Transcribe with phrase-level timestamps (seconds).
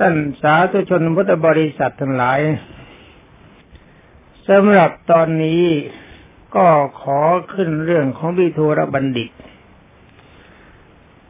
[0.00, 2.40] ท่านสาธุชนพุทธบริษัททั้งหลาย
[4.48, 5.64] สำหรับตอนนี้
[6.56, 6.66] ก็
[7.00, 7.20] ขอ
[7.52, 9.30] ขึ้นเรื่องของวิทูรบัณฑิต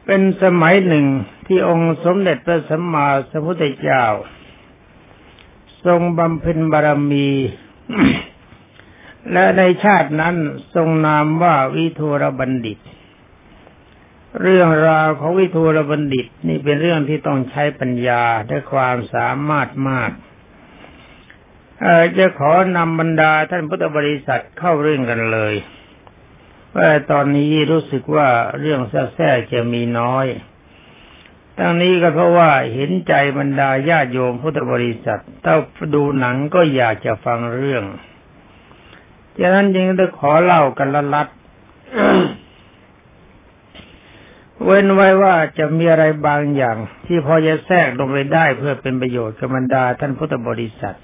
[0.05, 1.05] เป็นสมัยหนึ่ง
[1.47, 4.03] ที่องค์สมเด็จพระสัมมาสัมพุทธเจ้า
[5.85, 7.29] ทรงบำเพ็ญบารมี
[9.31, 10.35] และในชาตินั้น
[10.73, 12.79] ทรงนามว่าวิทูรบัณฑิต
[14.41, 20.11] เรื่องราวของวิทูรบัณฑิตนี่เป็นเรื่องที่ต้องใช้ปัญญาและความสามารถมาก
[22.17, 25.55] จะขอนำบรรดาท่านพุทธบริษัทเข้าเรื่องกันเลย
[26.75, 28.27] ว่าตอนนี้รู้สึกว่า
[28.59, 28.81] เรื่อง
[29.15, 30.25] แท้จะมีน้อย
[31.57, 35.55] ทั้งนี้ก็เพราะว่าเห็นใจบรรดาญาโยมพุทธบริษัทถ้า
[35.95, 37.83] ดูหนังก็อยากจะฟังเรื่อง
[39.39, 41.27] ฉะนั้นจึงจะขอเล่ากันละลัด
[44.63, 50.97] เว้นไว้ว่าจะมีอะไรบางอย่าง ที่พอจะแทรกลงไปได้เพื่อเป็นประโยชน์กับบรรดาท่านพุทธบริษัท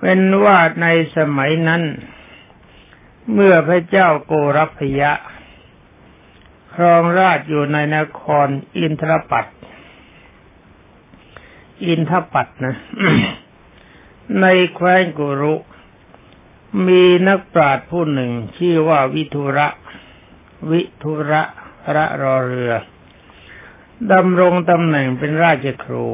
[0.00, 1.82] เป็นว่าในสมัยนั้น
[3.32, 5.12] เมื่อพระเจ้าโกรพยะ
[6.74, 9.46] ครองราชอยู่ในนครอินทรปัต
[11.86, 12.76] อินทปัตนะ
[14.40, 15.54] ในแคว้นกุรุ
[16.86, 19.68] มีนักปราชญ์ผู้หนึ่งชื่อว่าวิทุระ
[20.70, 21.42] วิทุระ
[21.94, 22.72] ระรอเรือ
[24.12, 26.08] ดำรงตำแหน่งเป็นราชครู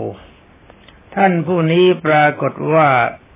[1.15, 2.89] ท่านผู้นี้ปรากฏว่า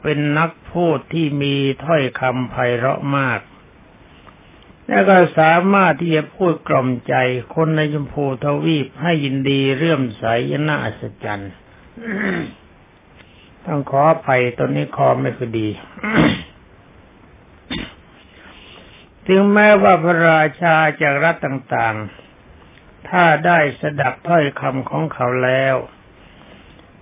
[0.02, 1.54] เป็นนักพูดที่มี
[1.84, 3.40] ถ้อยคำไพเราะมาก
[4.88, 7.14] แล้วก็สามารถที่จะพูดกล่อมใจ
[7.54, 11.52] คนในชมพูทวีปให้ยินดีเรื่มใสยน่าอัศจรรย์
[13.66, 15.68] ต้องขออภัยตอนนี้คอไม่ค่อยดี
[19.26, 25.76] ถึงแม้ว่าพระราชาจากรัฐต่างๆ ถ้าได้สดับถ้อยคำของเขาแล้ว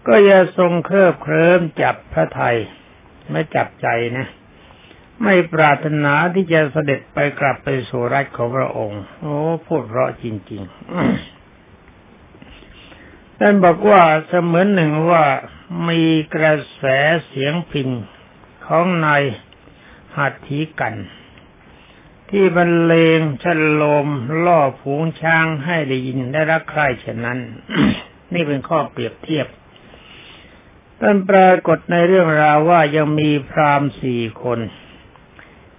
[0.06, 2.56] ก็อย่าทรงเคลิบเคลิ้มจับพระไทย
[3.30, 4.26] ไม่จับใจนะ
[5.22, 9.36] ไม่ปรารถนาที่จะเสด็จไปกลับไปสู่รัฐของพระองค์ โอ้
[9.66, 10.70] พูดเพราะจริงๆ
[13.38, 15.24] ท่านบอกว่าเสมือนหนึ่งว่า
[15.88, 16.02] มี
[16.34, 16.84] กระแส
[17.26, 17.88] เสียงพิน
[18.66, 19.22] ของนาย
[20.16, 20.94] หัตถีกัน
[22.34, 24.08] ที่บรรเลงชันลม
[24.44, 27.38] ล่อผูงช้างให้ได้ยินได้รักใคร่เช่นนั้น
[28.34, 29.46] นี่เป็นข้อเปรียบเทียบ
[31.00, 34.60] ต้นปรากฏในเรื่องราวว่ายังมีพราหมณ์สี่คน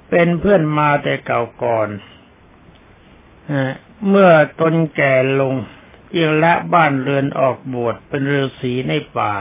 [0.09, 1.89] เป็นเพื่อนมาแต่เก่าก่อน
[4.09, 4.31] เมื่อ
[4.61, 5.55] ตนแก่ลง
[6.17, 9.33] ยังละบ้านเรือนออกบวชเป็นฤาษีในป่า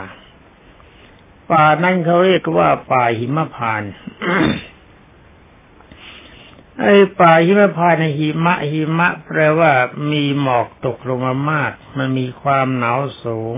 [1.51, 3.83] ป่านั้นเขาเรียกว่าป่าหิมพาน
[6.81, 9.73] ไอ้ป่าหิมพานในหิมะหิมะ แปลว่า
[10.11, 13.57] มีหมอกตกลงมามาก มันมีความหนาวสูง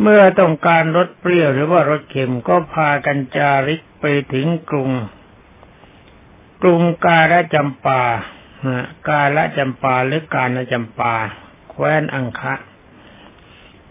[0.00, 4.90] เมื่อต้องการรสเปรี้ยวหรือว่ารสเค็มก็พากันจาริกไปถึงกรุง
[6.62, 8.04] กรุงกาละจำปา
[9.08, 11.14] กาละจำปาหรือกาลจำปา
[11.70, 12.54] แคว้นอังคะ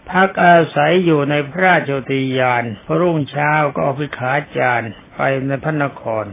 [0.08, 6.24] พักอาศัยอยู่ในพระราชติยานพรุ่งเช้าก็ออกไปขาจารไปในพระนคร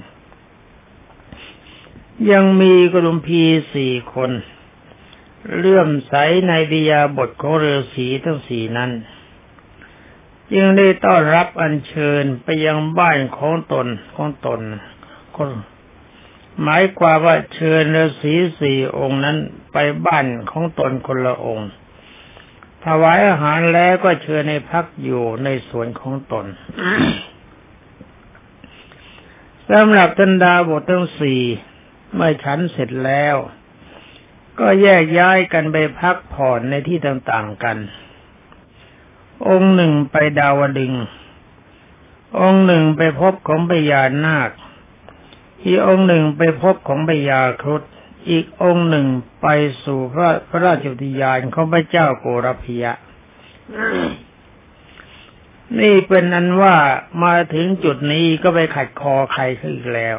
[2.32, 3.42] ยังมีกลุ่มพี
[3.74, 4.32] สี่คน
[5.58, 6.14] เลื่อมใส
[6.48, 8.92] ในดิยาบทของฤาษีทั้งสี่นั้น
[10.52, 14.60] จึงได้ต้อนรับอัญเชิญไปยังบ้านของตนของตน
[15.36, 15.50] คน
[16.62, 19.38] หมายความว่าเชิญฤาษีสี่องค์นั้น
[19.74, 21.70] ไปบ้านของตนคนละองค์
[22.84, 26.46] ถวายอาหารแล้วก็เชิญในพักอยู่ในสวนของตน
[29.70, 31.42] สำหรับทันดาบททั้งสี่
[32.16, 33.36] เมื่อฉันเสร็จแล้ว
[34.60, 37.78] ก็แยกย้ายกันไปพักผ่อนในที่ต่างๆกัน
[39.48, 40.94] องค์หนึ่งไปดาวดึง
[42.40, 44.50] องค์หนึ่งไปพบของพญานาค
[45.64, 47.82] อีกองค์หนึ่งไปพบของพญาครุฑ
[48.30, 49.08] อีกองค์หนึ่ง
[49.42, 49.48] ไป
[49.84, 52.94] สู่พระพระราชวิญญาณของพระเจ้าโกรพยะ
[55.80, 56.76] นี่เป็นอันว่า
[57.24, 60.18] มาถึงจุดนี้ก็ไปขัดคอใครขึ้นอีกแล้ว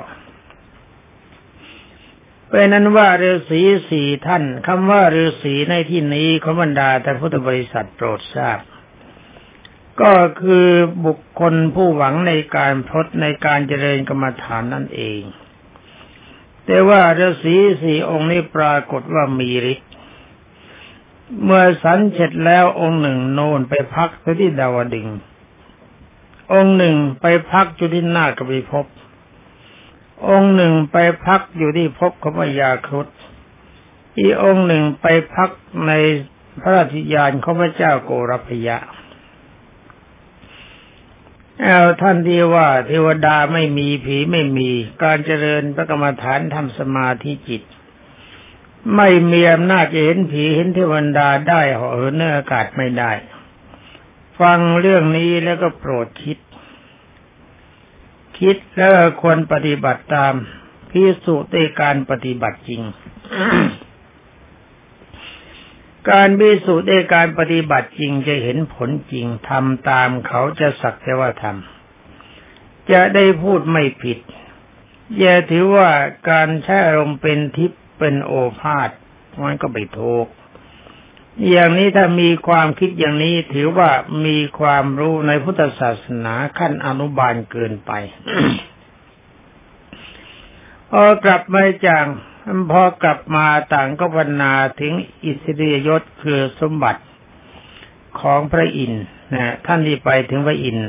[2.49, 3.61] เป็นนั้นว่าฤาษี
[3.91, 8.59] สี่ท่านคำว่าฤาษีในที่นี้ขบรรดาแต่พุทธบริษัทโปรดทราบ
[10.03, 10.69] ก็คือ
[11.07, 15.21] บุคคลผู้หวังในการพรตในการเจริญกรรมฐานนั่นเอง
[16.67, 19.91] แต่ว่าฤาษีสี่องค์นี้ปรากฏว่ามีฤทธิ์
[21.45, 24.11] เมื่อสันเสร็จแล้วองค์หนึ่งโนนไปพัก
[24.41, 25.09] ที่ดาวดึง
[26.53, 28.87] องค์หนึ่งไปพักจุดินนาคบิภพ
[30.29, 30.97] องค์หนึ่งไป
[31.27, 33.07] พักอยู่ที่พบของพญาครุฑ
[34.19, 35.51] อีองค์หนึ่งไปพัก
[35.87, 35.93] ใน
[36.61, 38.79] พระราชยานของพระเจ้าโกรพยะ
[41.63, 44.71] เอาท่านที่ว่าเทวดาไม่มีผีไม่มี
[45.03, 47.63] การเจริญพระกรรมฐานทำสมาธิจิต
[48.97, 53.13] ไม่มีอำนาจจะเห็นผีเห็นเทวดาได้เหาะเหินในอากาศไม่ได้
[54.41, 56.39] ฟังเรื่องนี้แล้วก็โปรดคิด
[58.39, 58.93] คิดแล้ว
[59.23, 60.35] ควรปฏิบัติตาม
[60.91, 62.83] พิสูจน์ในการปฏิบัติจริง
[66.11, 74.19] การพิสูจน์ในการปฏิบัติจริงจะเห็นผลจริงทำตามเขาจะสักแต่ว่าทำจะได้พูดไม่ผิด
[75.19, 75.89] อย่าถือว่า
[76.31, 78.91] การใช้อารมณ์เป็นทิพย์เป็นโอภาษ
[79.45, 80.27] มันก็ไปถูก
[81.51, 83.91] อย่างนี้ถ้ามีความคิดอย่างนี้ถือว่า
[84.27, 87.93] มีความรู้ในพุทธศาสนาขั้นอนุบาลเกินไป
[90.91, 92.05] พอกลับมาจาก
[92.73, 94.93] พอกลับมาต่างก็พรรณนาถึง
[95.25, 97.03] อิสริยยศคือสมบัติ
[98.21, 99.05] ของพระอินทร์
[99.35, 100.89] นะท่านที่ไปถึงพระอินทร์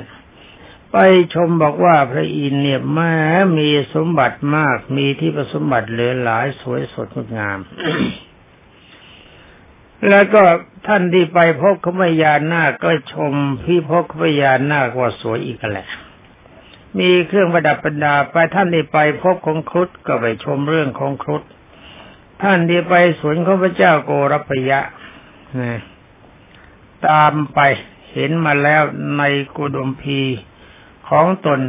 [0.92, 0.98] ไป
[1.34, 3.16] ชมบอกว่าพระอินทร์เนี่ยแม้
[3.60, 7.60] มีสมบัติมากมีที่ประสมบัติเหลือหลายสวยสดงดงาม
[10.10, 10.42] แล้วก็
[10.88, 13.34] ท่านที่ไปพบขมยานาก็ชม
[13.64, 15.88] พี่พบขมยานาว่าสวยอีกแหละ
[17.00, 21.44] มีเครื่องประดับประดาไปท่านที่ไปพบของครุฑก็ไปชมเรื่องของครุฑ
[22.44, 24.80] ท่านที่ไปสวนของพระเจ้าโกรพยะ
[25.60, 25.80] นะ
[27.08, 27.60] ตามไป
[28.14, 28.84] เห็นมาแล้ว
[29.18, 29.24] ใน
[29.58, 30.20] กุดมพี
[31.10, 31.60] ของตน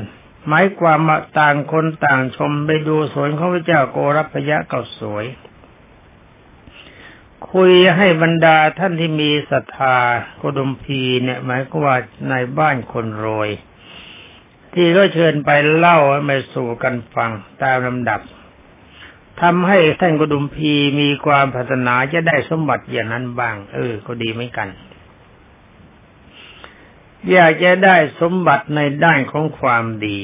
[0.48, 5.25] หมายความว่าต่างคนต่างชมไปดูสวนของพระเจ้าโกรพยะก็สวย
[7.52, 9.99] คุยให้บรรดาท่านที่มีศรัทธา
[10.43, 11.96] กุดมพีเนี่ยหมายความว่า
[12.31, 13.50] ในบ้านคนรวย
[14.75, 17.31] ที่ก็เชิญไปเล่าให้มาสู่กันฟัง
[17.62, 18.20] ตามลำดับ
[19.40, 24.69] ทำให้ท่านกุดุมพีมีความพัฒนาจะได้สมบัติอย่างนั้นบ้าง เออ ก็ดีเหมือนกัน
[27.31, 30.20] อยากจะได้สมบัติในด้านของความดี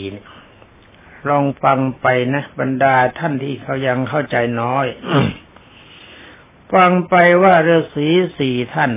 [1.28, 4.86] ลองฟังไปนะ บรรดาท่านที่เขายังเข้าใจน้อย
[6.74, 8.92] ฟังไปว่าฤาษีสี่ท่าน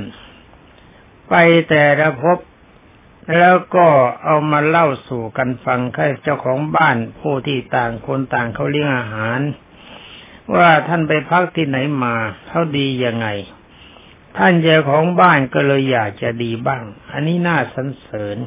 [1.30, 1.34] ไป
[1.70, 2.40] แต่ละพบ
[3.38, 3.88] แล้วก็
[4.24, 9.40] เอามาเล่าสู่กันฟังให้เจ้าของบ้านผู้ที่ต่างคนต่างเขาเลี้ยงอาหาร
[10.56, 12.16] ว่าท่านไปพักที่ไหนมา
[12.48, 13.28] เขาดียังไง
[14.38, 18.38] ท่านเจ้าของบ้านก็เลยอยากจะดีบ้าง อันนี้น่าสรรเสริญ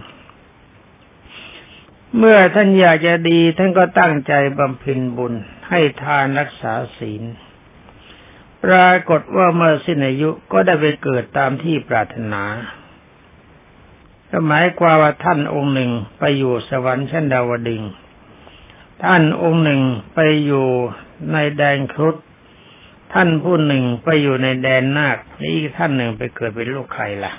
[2.16, 5.34] เมื่อท่านอยากจะดีท่านก็ตั้งใจบำเพ็ญบุญ
[5.68, 7.22] ให้ทานรักษาศีล
[8.64, 12.42] ปรากฏว่าเมื่อสิ้นอายุก็ได้ไปเกิดตามที่ปรารถนา
[14.30, 17.82] ก็หมายความว่าท่านองค์หนึ่งไปอยู่สวรรค์ชั้นดาวดึง
[19.04, 19.80] ท่านองค์หนึ่ง
[20.14, 20.66] ไปอยู่
[21.32, 22.16] ในแดนครุฑ
[23.12, 27.32] ท่านผู้หนึ่งไปอยู่ในแดนนาคนี่อีกท่านหนึ่งไปเกิดเป็นลูกใครล่ะ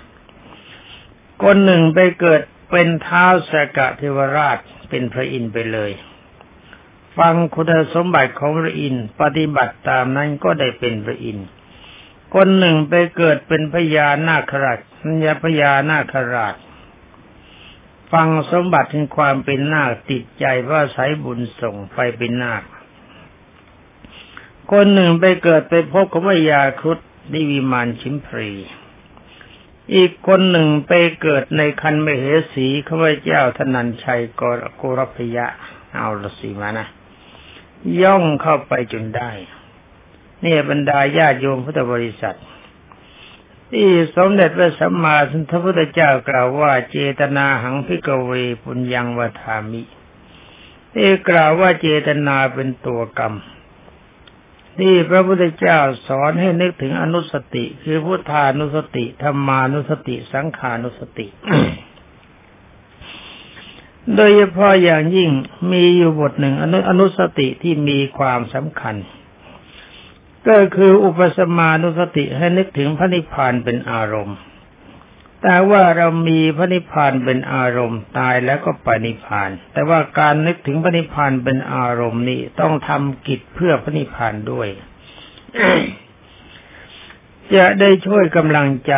[1.44, 2.42] คนหนึ่งไปเกิด
[2.72, 4.58] เป็นเท้าสกะเทวราช
[4.90, 5.92] เป็นพระอินทร์ไปเลย
[7.18, 11.48] ฟังคุณสมบัติของพระอินทร์ปฏิบัติตามนั้นก็ได้เป็นพระอินทร์
[12.34, 16.56] คนหนึ่งไปเกิดเป็นพญานาคราชนัญพญานาคราช
[18.12, 22.64] ฟังสมบัติถึงความเป็นนาคติดใจว่าสายบุญส่งไปเป็นนาค
[24.72, 27.00] คนหนึ่งไปเกิดไปพบกับยาครุฑ
[27.34, 28.52] ดิวิมานชิมพรี
[29.96, 35.46] อีกคนหนึ่งไปเกิดในคันมเหสีข้าพเจ้าธนัญชัยกรกรพยะ
[35.96, 36.88] เอาละสิมานะ
[38.02, 39.32] ย่องเข้าไปจนได้
[40.44, 42.38] นี่บรรดาญาโยมพุทธบริษัท
[43.72, 48.32] ที่สมเด็จพระสัมมาสัมพุทธเจ้ากล่าวว่าเจตนาหังพิกเว
[48.64, 49.82] ปุญญังวัฏามิ
[50.94, 53.34] ที่กล่าวว่าเจตนาเป็นตัวกรรม
[54.80, 61.28] ที่พระพุทธเจ้าสอนให้นึกถึงอนุสติ คือพุทธานุสติธรรมานุสติ สังขานุสติ
[64.16, 65.30] โดยเฉพาะอย่างยิ่ง
[65.72, 66.56] มีอยู่บทหนึ่ง
[66.90, 68.96] อนุสติที่มีความสำคัญ
[70.48, 74.38] ก็คืออุปสมานุสติให้นึกถึงพระนิพพานเป็นอารมณ์
[75.44, 84.68] แต่ว่าเรามีพระนิพพานเป็นอารมณ์ตายแล้วก็ไปนิพพาน แต่ว่าการนึกถึงพระนิพพานเป็นอารมณ์นี้ต้องทำกิจเพื่อพระนิพพานด้วย
[87.56, 88.94] จะได้ช่วยกำลังใจ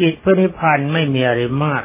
[0.00, 1.82] กิจพระนิพพานไม่มีอะไรมาก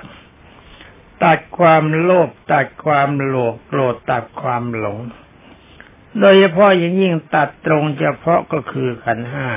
[1.26, 4.98] ตัดความโลภตัดความโลภโกรธตัดความหลง
[6.20, 9.48] โดยเฉพาะอย่างยิ่งตัดตรงเฉพาะก็คือขันห้า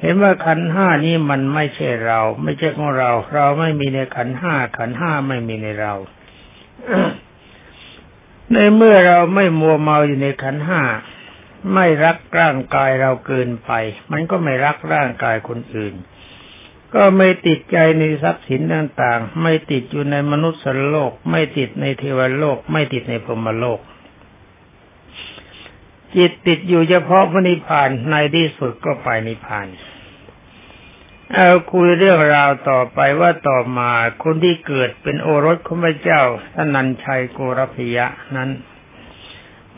[0.00, 5.94] เห็นว่าขันห้านี้มันไม่ใช่เรา ไม่ใช่ของเรา เราไม่มีในขันห้าขันห้าไม่มีในเรา
[8.52, 10.82] ในเมื่อเราไม่มัวเมาอยู่ในขันห้า
[11.74, 13.70] ไม่รักร่างกายเราเกินไป
[14.12, 15.94] มันก็ไม่รักร่างกายคนอื่น
[16.94, 23.80] ก็ไม่ติดใจในทรัพย์สินต่างๆ ไม่ติดอยู่ในมนุษย์โลก ไม่ติดในเทวโลก ไม่ติดในพรหมโลก
[26.16, 29.66] จิตติดอยู่เฉพาะพระนิพพานในที่สุดก็ไปนิพพาน
[31.32, 33.90] เอาคุยเรื่องราวต่อไปว่าต่อมา
[34.22, 36.22] คนที่เกิดเป็นโอรสของพระเจ้า
[36.54, 38.50] ท่านนันชัยโกรพยะนั้น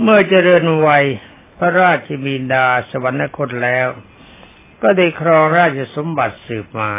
[0.02, 1.04] เมื่อเจริญวัย
[1.58, 3.88] พระราชบิดาสวรรคตแล้ว
[4.82, 6.92] ก็ได้ครองราชสมบัติสืบมา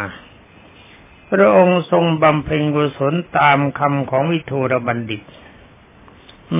[1.30, 5.22] พระองค์ทรงบำเพ็ญกุศลตามคำของวิทูรบัณฑิต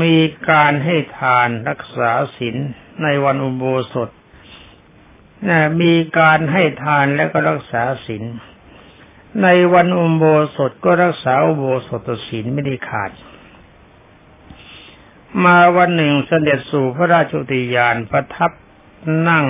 [0.00, 0.17] มี
[0.50, 2.57] การให้ทานรักษาศีล
[3.02, 4.11] ในวันอุโบสถ
[5.49, 8.25] นะมีการให้ทานและก็รักษาศีล
[9.43, 10.25] ในวันอุโบ
[10.57, 13.11] สถก็รักษาอุโบสถศีลไม่ได้ขาด
[15.45, 18.50] มาวันหนึ่งเสด็จสู่พระราชอุทยานประทับ
[19.29, 19.45] นั่ง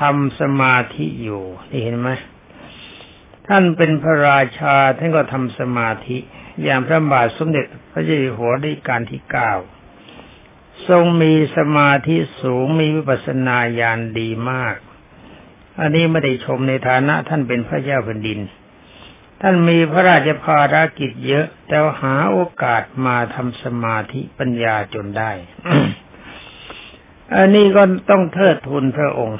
[0.00, 1.42] ทำสมาธิอยู่
[1.82, 2.10] เห็นไหม
[3.48, 6.16] ท่านเป็นพระราชาท่านก็ทำสมาธิ
[6.62, 9.52] อย่างพระบาทสมเด็จพระเจ้าอยู่หัวรัชกาลที่เก้า
[10.88, 14.76] ทรงมีสมาธิสูงมีวิปัสสนาญาณดีมาก
[15.80, 18.40] อันนี้ไม่ได้ชมในฐานะท่านเป็นพระเจ้าแผ่นดิน
[19.40, 25.30] ท่านมีพระราชภารกิจเยอะ แต่หาโอกาสมาทำสมาธิปัญญาจนได้
[27.36, 29.38] อันนี้ก็ต้องเทิดทูนพระองค์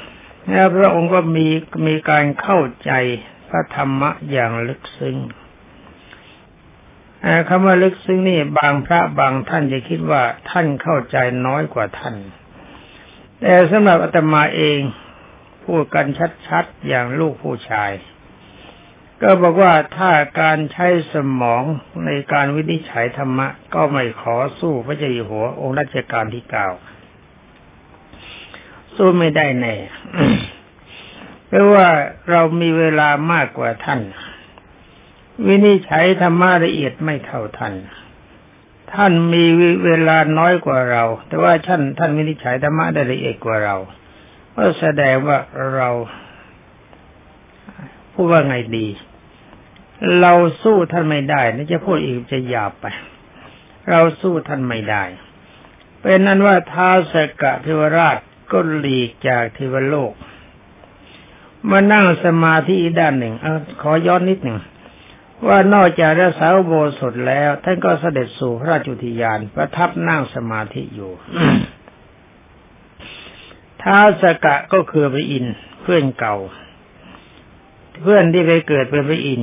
[0.49, 1.47] แล้วพระองค์ก็มี
[1.87, 2.91] มีการเข้าใจ
[3.49, 5.17] พระธรรมะอย่างลึกซึ้ง
[7.49, 12.15] คำว่าลึกซึ้งนี่บางพระบางท่านจะคิดว่าท่านเข้าใจน้อยกว่าท่าน
[13.39, 14.79] แต่สำหรับอาตมาเอง
[15.63, 16.05] พูดกัน
[16.47, 17.91] ชัดๆอย่างลูกผู้ชาย
[19.21, 21.63] ก็บอกว่าถ้าการใช้สมอง
[22.05, 26.67] ในการวินิจฉัยธรรมะ ก็ไม่ขอสู้พระเจ้าอยู่หัวองค์รัชกาลที่เก้า
[28.95, 29.75] สู้ไม่ได้แน่
[31.47, 31.87] เพราะว่า
[32.29, 34.01] เรามีเวลามากกว่าท่าน
[35.47, 37.73] วินิจฉัยธรรมะละเอียดไม่เท่าท่าน
[38.93, 39.45] ท่านมี
[39.85, 43.75] เวลาน้อยกว่าเรา แต่ว่าท่านท่านวินิจฉัยธรรมะได้ละเอียดกว่าเรา
[44.55, 45.37] ก็แสดงว่า
[45.75, 45.89] เรา
[48.13, 48.87] พูดว่าไงดี
[50.21, 50.33] เรา
[50.63, 52.85] สู้ท่านไม่ได้นี่จะพูดอีกจะหยาบไป
[53.89, 55.03] เราสู้ท่านไม่ได้
[56.01, 58.17] เป็นนั้นว่าท้าสกะเทวราช
[58.53, 60.13] ก็หลีกจากเทวโลก
[61.69, 63.45] มานั่งสมาธิอีกด้านหนึ่งอ
[63.81, 64.59] ขอย้อนนิดหนึ่ง
[65.47, 71.11] ว่านอกจากรักษาโบสถแล้ว ท่านก็เสด็จสู่พระราชุทยานประทับนั่งสมาธิอยู่
[73.81, 75.45] ท้าสกะก็คือพระอิน
[75.81, 76.35] เพื่อนเก่า
[78.01, 79.41] เพื่อนที่ไปเกิดเป็นพระอิน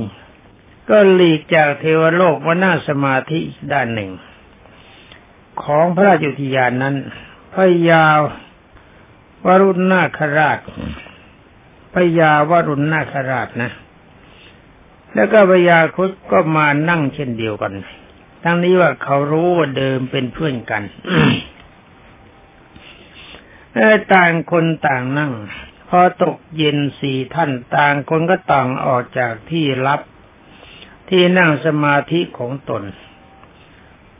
[0.89, 3.39] ก็หลีกจากเทวโลกมานั่งสมาธิ
[3.73, 4.11] ด้านหนึ่ง
[5.63, 6.95] ของพระราชุทยานนั้น
[7.53, 8.19] พระยาว
[9.45, 10.59] วรุณนาคราช
[11.93, 13.71] พญาวรุณนาคราชนะ
[15.13, 17.73] แล้วก็พญาคุดก็มานั่งเช่นเดียวกัน
[18.43, 20.83] ทั้งนี้ว่าเขารู้ว่าเดิมเป็นเพื่อนกัน
[24.13, 25.33] ต่างคนต่างนั่ง
[25.89, 30.01] พอตกเย็นสี่ท่านต่างคนก็ต่างออกจากที่รับ
[31.09, 32.83] ที่นั่งสมาธิของตน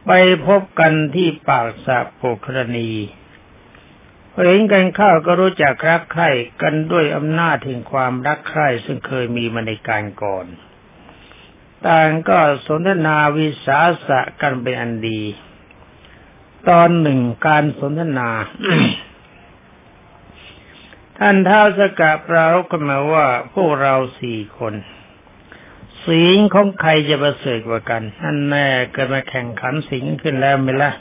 [0.06, 0.12] ไป
[0.48, 2.90] พบกันที่ปากสะโปครณี
[4.33, 6.29] เห็นกันข้าวก็รู้จักรักใคร่
[6.61, 10.45] กันด้วยอำนาจถึงความรักใคร่ซึ่งเคยมีมาในการก่อน
[11.88, 15.21] ต่างก็สนทนาวิสาสะกันเป็นอันดี
[16.69, 18.29] ตอนหนึ่งการสนทนา
[21.17, 24.73] ท่านท้าวสกะปรารกันมาว่าพวกเราสี่คน
[26.05, 30.91] สิงของใครจะประเสริฐกว่ากันนั่นแน่เกิดมาแข่งขันสิงขึ้นแล้วไหมล่ะ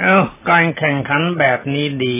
[0.00, 0.18] เอา
[0.50, 2.18] การแข่งขันแบบนี้ดี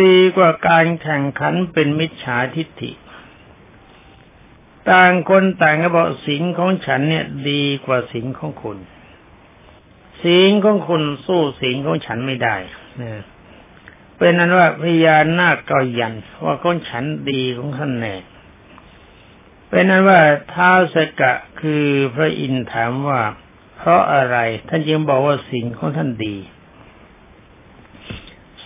[0.00, 2.92] ดีกว่าการแข่งขันเป็นมิจฉาทิฏฐิ
[4.90, 8.78] ต่างคนต่างก็บอกสิงของฉันเนี่ยดีกว่าสิงของคุณ
[10.24, 12.56] สิงของคุณสู้สิงของฉันไม่ได้
[13.02, 13.22] นะ
[14.18, 18.14] เป็นนั้นว่าพญานาคก็ยันว่าของฉันดีของท่านแน่
[19.68, 20.20] เป็นนั้นว่า
[20.52, 21.84] ท้าวสกะคือ
[22.14, 23.20] พระอินทร์ถามว่า
[23.76, 24.36] เพราะอะไร
[24.68, 26.36] ท่านจึงบอกว่าสิ่งของท่านดี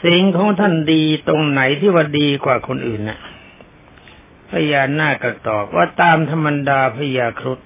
[0.05, 3.19] สิ่งของท่านดีตรงไหนที่ว่าดีกว่าคนอื่นน่ะ
[4.51, 7.61] พญานาคก็ตอบว่าตามธรรมดาพญาครุฑ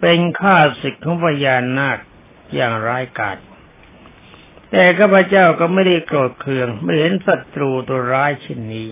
[0.00, 1.98] เป็นข้าศึกของพญานาค
[2.54, 3.38] อย่างร้ายกาจ
[4.70, 8.88] แต่ข้าพเจ้าก็ไม่ได้โกรธเคืองไม่เห็นศัตรูตัวร้ายเช่นนี้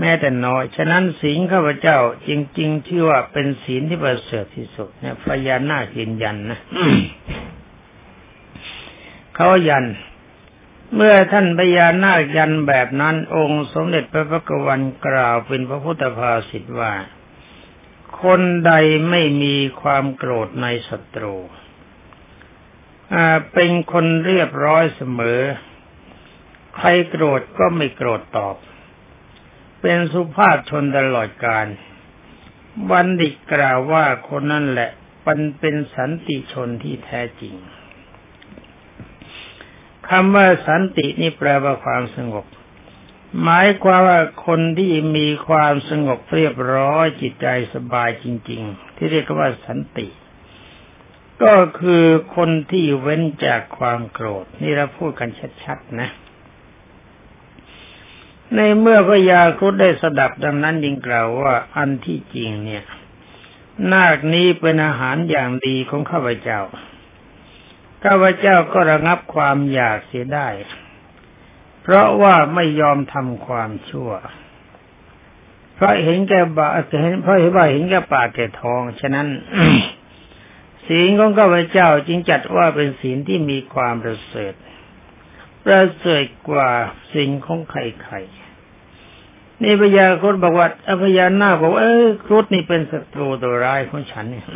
[0.00, 6.58] แม้แต่น้อย ฉะนั้นศีลข้าพเจ้าจริงๆชื่อว่าเป็นศีลที่ประเสริฐที่สุดเนี่ยพญานาคยืนยันนะ
[9.34, 9.86] เขายัน
[10.94, 16.92] เมื่อท่านพญานาคยันแบบนั้น องค์สมเด็จพระพักวันกล่าวเป็นพระพุทธภาษิตว่า
[18.22, 18.72] คนใด
[19.10, 21.36] ไม่มีความโกรธในศัตรู
[23.54, 25.40] เป็นคนเรียบร้อยเสมอ
[26.76, 28.56] ใครโกรธก็ไม่โกรธตอบ
[29.80, 31.66] เป็นสุภาพชนตลอดกาล
[32.90, 34.90] บัณฑิตกล่าวว่าคนนั่นแหละ
[35.26, 37.54] มันเป็นสันติชนที่แท้จริง
[40.08, 42.46] คำว่าสันตินี่แปลว่าความสงบ
[43.42, 50.08] หมายความว่าคนที่มีความสงบเรียบร้อยจิตใจสบายจริง ๆ ที่เรียกว่าสันติ
[51.42, 52.04] ก็คือ
[52.36, 55.30] คนที่เว้นจากความโกรธ นี่เราพูดกัน
[55.64, 56.10] ชัดๆนะ
[58.56, 62.84] ในเมื่อพระยาครุฑได้สดับดังนั้นยิงกล่าวว่าอันที่จริงเนี่ย
[63.92, 66.60] นาคนี้เป็นอาหารอย่างดีของข้าพเจ้า
[68.04, 70.48] ข้าพเจ้าก็ระงับความอยากเสียได้
[71.82, 74.10] เพราะว่าไม่ยอมทำความชั่ว
[75.74, 76.68] เพราะเห็นแก่บา
[77.02, 79.26] เห็นเพราะเห็นว่าเห็นแก่ปากแก่ทอง ฉะนั้น
[80.86, 84.54] ศีลของข้าพเจ้าจึงจัดว่าเป็นศีลที่มีความประเสริฐ
[85.68, 86.70] ประเสริฐกว่า
[87.14, 94.46] สิ่งของใครๆนี่พญาครุฑบอกว่าอพญานาคบอกเออครุฑนี่เป็นศัตรูตัวร้ายของฉันเนี่ย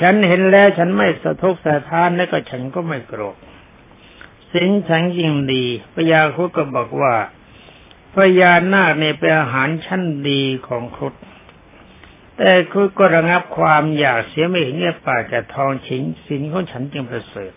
[0.00, 3.36] ฉันเห็นแล้วฉันไม่สะทกสะท้านแล้วก็ฉันก็ไม่โกรธ
[4.54, 7.14] สิ่งฉันยิ่งดีพญาครุฑก็บอกว่า
[8.14, 11.14] พญานาคเนี่ยเป็นอาหารชั้นดีของครุฑ
[12.36, 17.52] แต่ครุฑก็ระงับความอยากเสียไม่เห็นเงียบปากจะทองชิงสินของฉันจึงประเสริฐ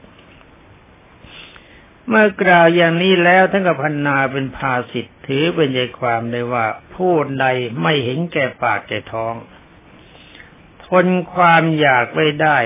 [2.09, 7.45] เมื่อกล่าวอย่างนี้แล้วท่านกับพันนาเป็นภาสิทธ์ถือเป็นใจความได้ว่าผู้ใด
[7.81, 9.35] ไม่เห็นแก่ปากแก่ท้อง
[10.85, 12.57] ทนความอยากไว้ได้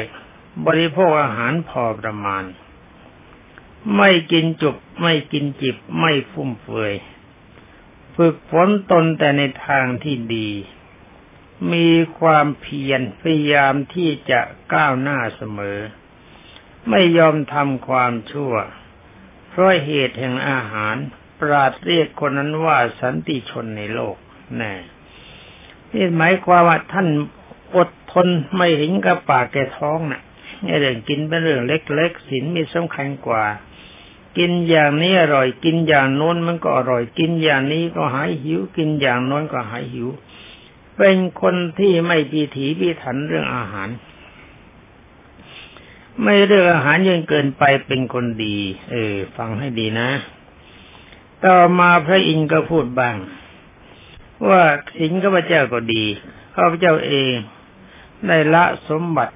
[0.66, 2.44] บริโภคอาหารพอประมาณ
[3.98, 6.94] ไม่กินจุบไม่กินจิบไม่ฟุ่มเฟือย
[8.16, 10.50] ฝึกฝนตนแต่ในทางที่ดี
[11.72, 11.88] มี
[12.20, 14.42] ความเพียรพยายามที่จะ
[14.74, 15.80] ก้าวหน้าเสมอ
[16.90, 18.54] ไม่ยอมทำความชั่ว
[19.52, 20.96] เพราะเหตุแห่งอาหาร
[21.40, 24.16] ปราดเรียกคนนั้นว่าสันติชนในโลก
[24.58, 24.74] แน่
[25.94, 27.08] นี่หมายความว่าท่าน
[27.76, 30.22] อดทนไม่เห็นกับปากแก่ท้องนะ่ะ
[30.64, 33.44] นี่เรื่องกินเป็นเรื่องเล็กๆศีลมีสำคัญกว่า
[34.38, 40.10] กินอย่างนี้อร่อย กินอย่างโน้นมันก็อร่อย กินอย่างนี้ก็หายหิว กินอย่างโน้นก็หายหิว
[40.98, 43.90] เป็นคนที่ไม่ปีถีปีถันเรื่องอาหาร
[46.20, 48.58] ไม่เรื่องอาหารยังเกินไปเป็นคนดี
[48.92, 50.10] เออ ฟังให้ดีนะ
[51.46, 53.18] ต่อมาพระอินทร์ก็พูดบ้าง
[54.48, 54.64] ว่า
[54.98, 56.04] สิงข้าพเจ้าก็ดี
[56.56, 57.34] ข้าพเจ้าเอง
[58.28, 59.36] ได้ละสมบัติ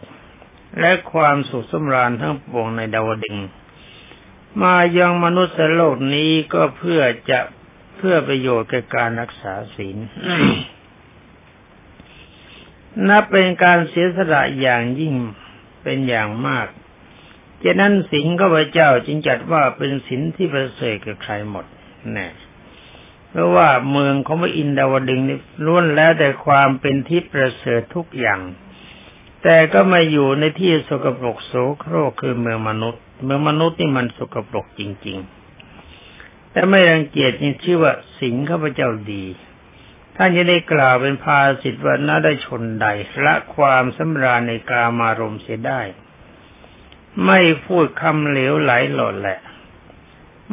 [0.80, 3.38] และความสุขสมราญทั้งปวงในดาวดึง
[4.62, 7.40] มายังมนุษย์โลกนี้ก็เพื่อจะ
[7.98, 9.98] เพื่อประโยชน์แก่การรักษาศีล
[13.08, 15.16] นับเป็นการเสียสละอย่างยิ่ง
[15.86, 16.68] เป็นอย่างมาก
[17.64, 21.66] ฉะนั้นศีลข้าพเจ้าจึงจัดว่าเป็นศีลที่ประเสริฐกับใครหมด
[22.14, 22.28] แน่
[23.30, 28.42] เพราะว่าเมืองของพระอินดาวดึงนี่ล้วนแล้วแต่ความเป็นที่ประเสริฐทุกอย่าง
[29.44, 35.18] แต่ก็มาอยู่ในที่สกปรกโสโครกคือเมืองมนุษย์ เมืองมนุษย์นี่มันสกปรกจริง
[35.86, 39.24] ๆ แต่ไม่รังเกียจนี่ชื่อว่าสิงข้าพเจ้าดี
[40.16, 42.88] ท่านจะได้กล่าวเป็นภาสิทธิ์ว่านาได้ชนใด
[43.26, 45.82] ละความสำราญในกามารมเสียได้
[47.26, 49.40] ไม่พูดคำเหลวไหลหลดแหละ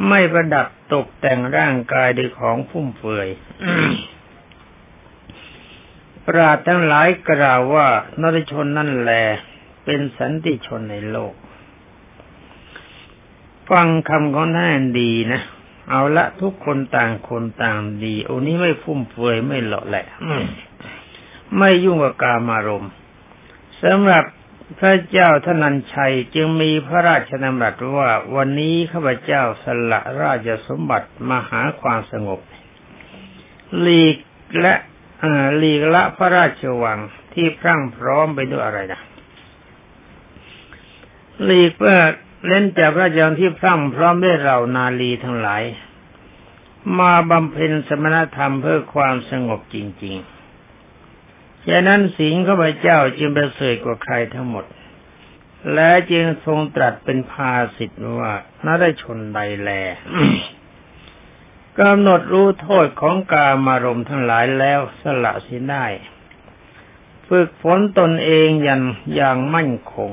[0.07, 3.27] ไม่ประดับตกแต่งร่างกายด้วยของฟุ่มเฟือย
[6.27, 7.87] ปราดทั้งหลายกล่าวว่า
[8.21, 9.23] นรชนนั่นแหละ
[9.85, 11.33] เป็นสันติชนในโลก
[13.69, 15.41] ฟังคำของท่านดีนะ
[15.89, 20.05] เอาละทุกคนต่างคนต่างดีโอ้นี้ไม่ฟุ่มเฟือยไม่หล่อแหละ
[21.57, 22.91] ไม่ยุ่งกับกามารมณ์
[23.83, 24.25] สำหรับ
[24.79, 32.39] พระเจ้าทนันชัยจึงมีพระราชนำรัสว่าวันนี้ข้าพเจ้าสละราชสมบัติมาหาความสงบ
[33.79, 34.17] หลีก
[34.61, 34.75] และ
[35.57, 36.99] หลีกละพระราชวัง
[37.33, 39.01] ที่พรั่งพร้อมไปด้วยอะไรนะ
[41.43, 41.97] หลีกเพื่อ
[42.45, 45.63] เล่นจากพระเจ้าที่พรั่งพร้อมด้วยเรานาลีทั้งหลาย
[46.99, 54.65] มาบำเพ็ญสมณธรรมเพื่อความสงบจริงๆฉะนั้นสิงข้าพเจ้าจึงประเสริฐกว่าใครทั้งหมด
[55.73, 58.33] และจึงทรงตรัสเป็นภาสิทธ์ว่า
[58.65, 59.69] น่าได้ชนใดแล
[61.79, 65.85] กำหนดรู้โทษของกามารมทั้งหลายแล้วสละสิได้
[67.27, 68.81] ฝึกฝนตนเองอย่าง
[69.15, 70.11] อย่างมั่นคง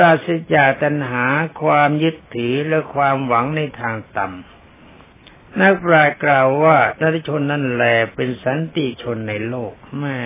[0.00, 1.24] ราศจากตัณหา
[1.62, 7.84] ความยึดถือและความหวังในทางต่ำนักปราชญ์กล่าวว่าทาชนนั่นแหล
[8.14, 10.18] เป็นสันติชนในโลกแม่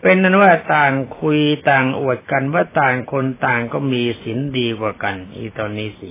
[0.00, 1.40] เป็นนั้นว่าต่างคุย
[1.70, 6.10] ต่างอวดกันว่าต่างคนต่างก็มีศีลดีกว่ากัน อีตอนนี้สิ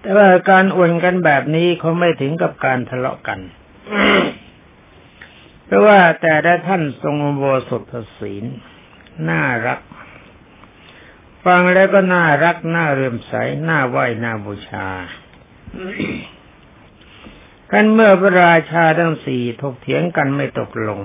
[0.00, 3.40] แต่ว่าการอวดกันแบบนี้เขาไม่ถึงกับการทะเลาะกัน
[5.66, 7.82] เพราะว่าแต่ละท่านทรงโบสถ
[8.18, 8.44] ศีล
[9.28, 9.80] น่ารัก
[11.44, 13.32] ฟังแล้วก็น่ารัก น่าเรื่มใส
[13.68, 14.88] น่าไหวน่าบูชา
[17.72, 21.00] กันเมื่อพระราชาทั้งสี่ถกเถียงกันไม่ตกลง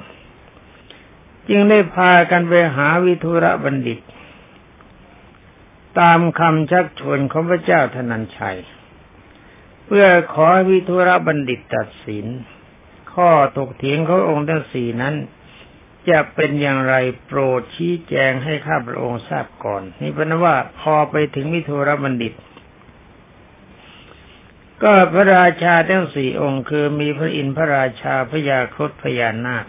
[1.50, 4.00] จึงได้พากันไปหาวิทุระบัณฑิต
[6.00, 8.60] ตามคำชักชวนของพระเจ้าธนัญชัย
[9.86, 12.26] เพื่อขอวิทุระบัณฑิตตัดสิน
[13.13, 15.15] ข้อตกเถียงขององค์ทั้งสี่นั้น
[16.12, 16.95] จะเป็นอย่างไร
[17.26, 22.34] โปรดชี้แจงให้ข้าพระองค์ทราบก่อน นี่เป็นว่าพอไปถึงวิทุรบัณฑิต
[24.84, 29.65] ก็พระราชาทั้งสี่องค์คือมีพระอินทร์พระราชาพระยาครุฑพญานาค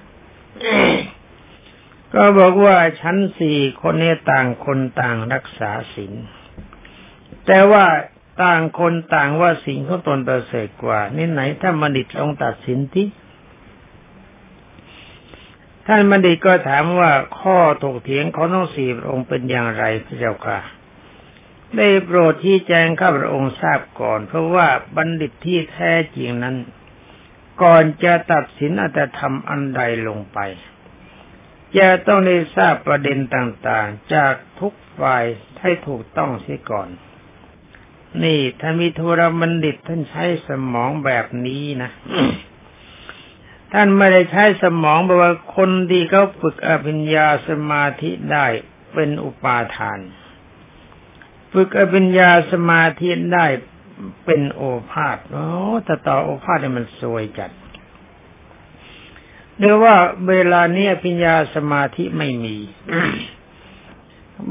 [2.14, 6.12] ก็บอกว่าชั้นสี่คนนี้ต่างคนต่างรักษาศีล
[7.46, 7.84] แต่ว่า
[8.42, 13.06] ต่างคนต่างว่าสิ่งของตนประเสริฐกว่า นี่ไหนถ้ามัณฑิตลองตัดสินที่
[15.92, 20.58] ท่านมัณฑิตก็ถามว่าข้อถกเถียงของน้องสี่พระองค์เป็นอย่างไรพระเจ้าค่ะ
[21.76, 26.56] ได้โปรดที่แจ้งข้าพระองค์ทราบก่อน เพราะว่าบัณฑิตที่แท้จริงนั้น
[27.62, 30.38] ก่อนจะตัดสินอัตธรรมอันใดลงไป
[31.78, 35.24] จะต้องได้ทราบประเด็นต่างๆ จากทุกฝ่าย
[35.60, 36.88] ให้ถูกต้องเสียก่อน
[38.24, 41.90] นี่ถ้ามีโทรบัณฑิตท่านใช้สมองแบบนี้นะ
[43.72, 48.46] ท่านไม่ได้ใช้สมองแบบว่าคนที่เขาฝึกอภิญญาสมาธิได้
[48.94, 50.00] เป็นอุปาทาน
[51.52, 53.46] ฝึกอภิญญาสมาธิได้
[54.24, 55.46] เป็นโอภาษโอ้
[55.84, 57.50] แต่ต่อโอภาษเนี่ยมันสวยจัด
[59.58, 59.94] หรือว่า
[60.28, 62.56] เวลานี้ปัญญาสมาธิไม่มี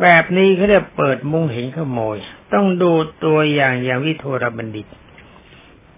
[0.02, 2.18] แบบนี้เขาเรียกเปิดมุงเห็นขโมย
[2.54, 2.92] ต้องดู
[3.24, 4.88] ตัวอย่างอย่างวิโทรบัณฑิต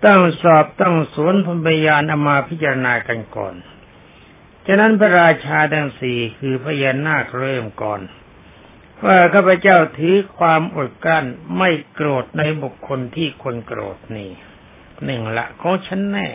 [0.05, 1.35] ต้องสอบต้องสวน
[1.65, 3.55] พยายานเอามาพิจารณากันก่อน
[4.67, 8.01] ฉะนั้นพระราชาดังสี่คือพญานาคเริ่มก่อน
[9.05, 11.25] ว่าข้าพเจ้าถือความอดกลั้น
[11.57, 14.31] ไม่โกรธในบุคคลที่คนโกรธนี่
[15.05, 16.27] หนึ่งละของฉันแน่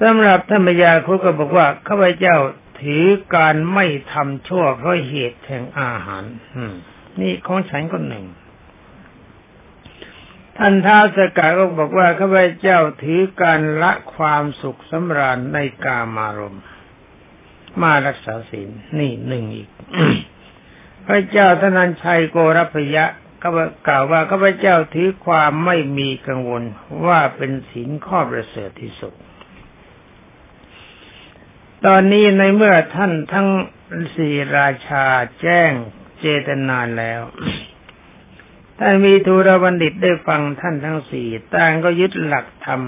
[0.00, 2.36] สำหรับท่านพญาคุก็บอกว่าข้าพเจ้า
[2.80, 3.04] ถือ
[3.36, 6.24] การไม่ทำชั่วเพราะเหตุแห่งอาหาร
[7.20, 8.26] นี่ของฉันคนหนึ่ง
[10.62, 16.58] ท่านท้าสกายก็บอกว่าข้าพเจ้าถือการละความสุขสำราญในกามารม
[17.82, 19.70] มารักษาศีลนี่หนึ่งอีก
[21.06, 23.04] พระเจ้าธนัญชัยโกรพยะ
[23.42, 23.48] ก็
[23.86, 26.62] กล่าวว่าข้าพเจ้าถือความไม่มีกังวล
[27.06, 29.14] ว่าเป็นศีลข้อประเสริฐที่สุด
[31.86, 33.48] ตอนนี้ในเมื่อท่านทั้ง
[34.16, 35.06] สี่ราชา
[35.40, 35.72] แจ้ง
[36.20, 37.22] เจตนานแล้ว
[38.82, 42.80] ท่านมีทูรบัณฑิตได้ฟังท่านทั้งสี่ต่างก็ยึดหลักธรรม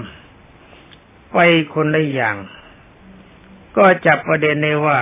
[1.31, 1.37] ไป
[1.73, 2.35] คนละอย่าง
[3.77, 4.99] ก็จับประเด็นในว่า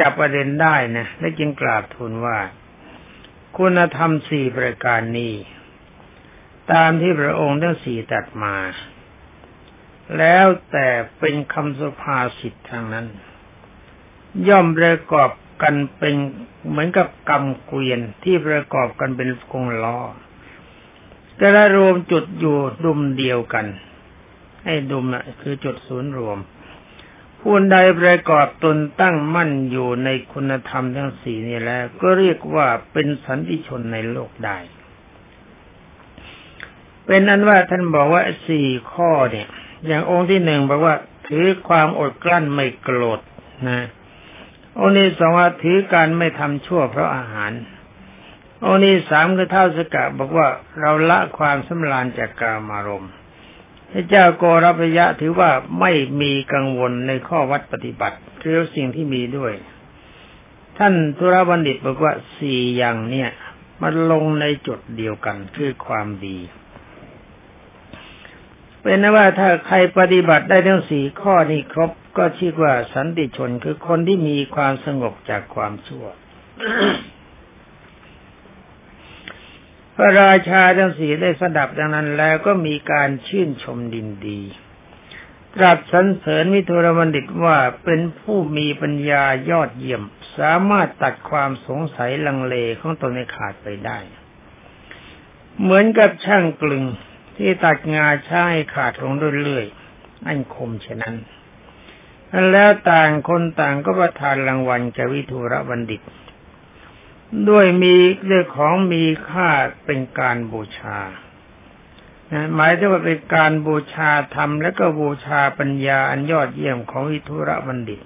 [0.00, 2.38] จับประเด็นได้นะและจึงกราบทูลว่า
[3.56, 5.34] คุณธรรมสี่ประการนี้
[6.72, 8.56] ตามที่พระองค์ทั้งสี่ตัดมา
[10.18, 13.06] แล้วแต่เป็นคำสุภาษิตทางนั้น
[14.48, 15.30] ย่อมประกอบ
[15.62, 16.14] กันเป็น
[16.68, 19.98] เหมือนกับกำเกวียนที่ประกอบกันเป็นกงล้อ
[21.36, 23.66] แต่ละรวมจุดอยู่ดุมเดียวกัน
[24.64, 26.38] ให้ดุมนะคือจุดศูนย์รวม
[27.40, 34.58] ผู้ใดประกอบตนตั้งมั่นอยู่ในคุณธรรมทั้งสี่นี้แล้ว ก็เรียกว่าเป็นสันติชนในโลกได้
[37.06, 39.48] เป็นนั้นว่าท่านบอกว่าสี่ข้อเนี่ย
[39.86, 40.96] อย่างองค์ที่หนึ่งบอกว่า
[41.28, 43.20] ถือความอดกลั้นไม่โกรธ
[43.68, 43.80] นะ
[44.78, 47.52] องค์ที่สองว่าถือการไม่ทำชั่วเพราะอาหาร
[48.64, 50.48] องค์ที่สามคือเท่าสกะบอกว่า
[50.80, 53.12] เราละความสำราญจากกามารมณ์
[53.90, 59.52] พระเจ้าโกรพยะถือว่าไม่มีกังวลในข้อวัดปฏิบัติคือสิ่งที่มีด้วย
[60.78, 63.30] ท่านธุรบัณฑิตบอกว่าสี่อย่างเนี่ย
[63.82, 66.38] มันลงในจุดเดียวกันคือความดี
[68.84, 76.04] เป็นนว่าถ้าใครปฏิบัติได้ทั้งสี่ข้อนี้ครบ ก็ชื่อว่าสันติชนคือคนที่มีความสงบจากความชั่ว
[79.96, 84.40] พระราชาทั้งสี่ได้สดับดังนั้นแล้วก็มีการชื่นชมดินดี
[85.54, 90.02] ตรัสสรรเสริญวิทุรบัณฑิตว่าเป็นผู้มีปัญญายอดเยี่ยม
[90.38, 93.98] สามารถตัดความสงสัยลังเลของตนให้ขาดไปได้
[95.60, 96.84] เหมือนกับช่างกลึง
[97.36, 99.12] ที่ตัดงาช้างให้ขาดลง
[99.44, 101.16] เรื่อยๆอันคมฉะนั้น
[102.52, 106.02] แล้วต่างคนต่างก็ประทานรางวัลแกวิทุระบัณฑิต
[107.50, 107.94] ด้วยมี
[108.30, 109.50] ด้วยของมีค่า
[109.84, 110.98] เป็นการบูชา
[112.54, 118.00] หมายถึงว่าเป็นการบูชาธรรมและก็บูชาปัญญาอันยอดเยี่ยมของวิทุระบัณฑิต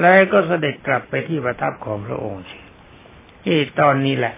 [0.00, 2.42] และก็เสด็จกลับไปที่ประทับของพระองค์
[3.44, 4.34] ที่ตอนนี้แหละ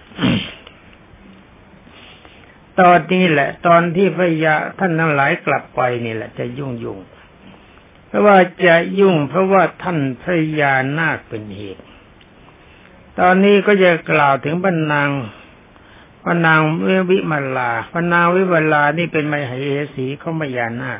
[2.81, 6.99] ตอนนี้แหละ ตอนที่พระยาท่านทั้งหลายกลับไปนี่แหละ จะยุ่งยุ่ง
[8.07, 11.83] เพราะว่าจะยุ่งเพราะว่าท่านพระยานาคเป็นเหตุ
[13.19, 15.09] ตอนนี้ก็จะกล่าวถึงบรรนาง
[16.23, 16.59] พระนาง
[17.09, 19.53] วิมาลาพระนางวิมาลานี่เป็นมเห
[19.95, 20.99] สีเขามายานาค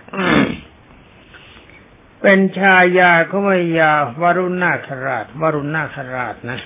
[2.22, 6.60] เป็นชายาเขามายาวรุณนาคราช วรุณนาคราชนะ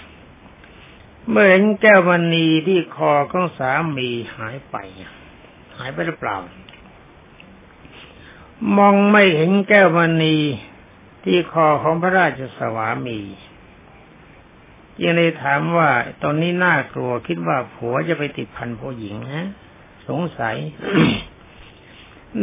[1.30, 4.76] เมื่อเห็นแก้วมณีที่คอของสามีหายไป
[5.78, 6.38] หายไปหรือเปล่า
[8.78, 10.36] มองไม่เห็นแก้วมณี
[11.24, 13.20] ที่คอของพระราชสวามี
[15.02, 15.90] ยังเลยถามว่า
[16.24, 19.48] ตอนนี้น่ากลัวคิดว่าผัวจะไปติดพันผู้หญิงฮะ
[20.08, 20.56] สงสัย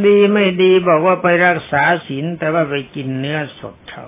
[0.07, 4.07] ดีไม่ดีบอกว่าไปรักษาศีลแต่ว่าไปกินเนื้อสดเขา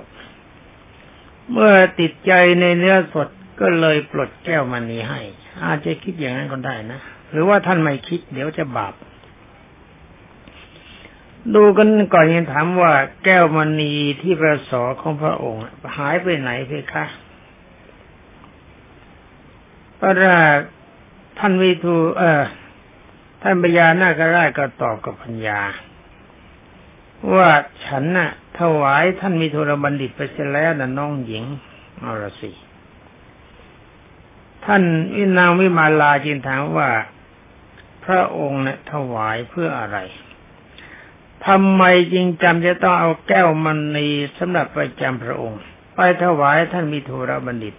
[1.50, 3.28] เมื่อติดใจในเนื้อสด
[3.60, 5.20] ก็เลยปลดแก้วมันนี้ให้
[5.64, 8.94] อาจจะคิดอย่างนั้นก็ได้นะหรือว่าท่านไม่คิด เดี๋ยวจะบาป
[11.54, 12.92] ดูกันก่อนยังถามว่า
[13.24, 13.92] แก้วมณี
[14.22, 15.62] ที่ประสอของพระองค์
[15.96, 17.04] หายไปไหนเพคะ
[20.00, 20.38] พระรา
[21.38, 22.44] ท่านวิทูเออ
[23.42, 25.60] ท่านปญานาคราชก็ตอบกับพัญญา
[27.34, 27.50] ว่า
[27.84, 31.44] ฉันน่ะ ถวายท่านมีโทรบัณฑิตไปเสียแล้วนะน้องหญิง
[32.00, 32.50] เอาละสิ
[34.66, 34.82] ท่าน
[35.16, 36.90] วินางวิมาลาจินถามว่า
[38.04, 39.98] พระองค์เนี่ยถวายเพื่ออะไร
[41.46, 45.60] ทำไมจริงจำจะต้องเอาแก้วมณีสำหรับไปจำพระองค์
[45.94, 47.74] ไปถวายท่านมีโทรบัณฑิต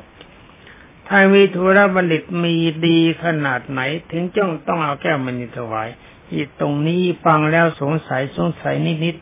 [1.07, 5.87] ถ้านมีธุระบัณฑิตมีดีขนาดไหน ถึงจ้องต้องเอาแก้วมณีถวาย
[6.27, 9.15] ที่ตรงนี้ฟังแล้วสงสัยสงสัยนิด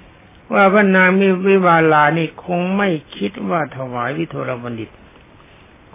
[0.00, 4.90] ๆว่าพระนางมีวิวาลานี่คงไม่คิดว่าถวายวิโทรบัณฑิต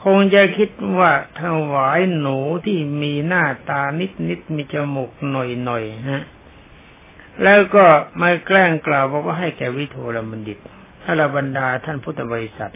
[0.03, 1.11] คงจะคิดว่า
[1.41, 5.35] ถวายหนูที่มีหน้าตานิดๆมีจมูกห
[5.69, 6.23] น่อยๆฮะ
[7.43, 7.85] แล้วก็
[8.21, 10.57] มาแกล้งกล่าวบอกว่าให้แก่วิโทรบัณฑิต
[11.03, 12.73] ถ้าบรรดาท่านพุทธบริษัท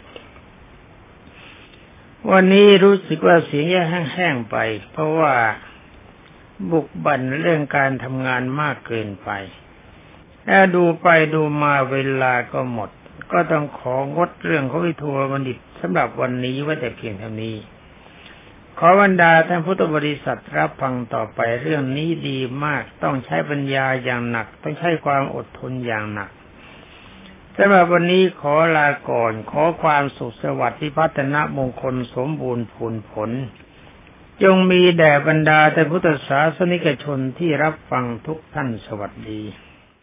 [2.30, 4.56] วันนี้รู้สึกว่าเสียงแห้งๆไป
[4.92, 5.34] เพราะว่า
[6.70, 9.30] บุกบั่นเรื่องการทำงานมากเกินไป
[10.46, 12.90] แล้วดูไปดูมาเวลาก็หมด
[13.32, 17.56] ก็ต้องของดเรื่องของวิทัวบัณฑิต สำหรับวันนี้ไว้แต่เพียงเท่านี้
[18.78, 26.30] ขอบรรดาท่านพุทธบริษัทรับฟังต่อไปเรื่องนี้ดีมากต้องใช้ปัญญาอย่างหนัก ต้องใช้ความอดทนอย่างหนัก
[27.56, 33.30] สำหรับวันนี้ขอลาก่อน ขอความสุขสวัสดิ์ที่พัฒนามงคลสมบูรณ์ผลผล
[34.42, 39.42] จงมีแด่บรรดาแต่พุทธศาสนิกชนที่รับฟังทุกท่านสวัสดี